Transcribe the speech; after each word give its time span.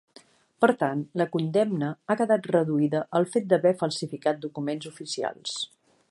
Per 0.63 0.67
tant, 0.83 1.01
la 1.21 1.25
condemna 1.35 1.89
ha 2.07 2.15
quedat 2.21 2.49
reduïda 2.55 3.01
al 3.19 3.29
fet 3.35 3.47
d’haver 3.51 3.75
falsificat 3.85 4.41
documents 4.47 4.89
oficials. 4.93 5.59